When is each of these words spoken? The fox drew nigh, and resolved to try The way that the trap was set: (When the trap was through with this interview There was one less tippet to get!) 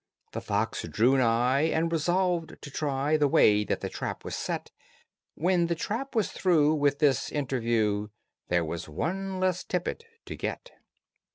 The 0.31 0.41
fox 0.41 0.81
drew 0.81 1.15
nigh, 1.15 1.69
and 1.71 1.91
resolved 1.91 2.55
to 2.59 2.71
try 2.71 3.17
The 3.17 3.27
way 3.27 3.63
that 3.63 3.81
the 3.81 3.87
trap 3.89 4.25
was 4.25 4.35
set: 4.35 4.71
(When 5.35 5.67
the 5.67 5.75
trap 5.75 6.15
was 6.15 6.31
through 6.31 6.73
with 6.73 6.97
this 6.97 7.31
interview 7.31 8.07
There 8.47 8.65
was 8.65 8.89
one 8.89 9.39
less 9.39 9.63
tippet 9.63 10.03
to 10.25 10.35
get!) 10.35 10.71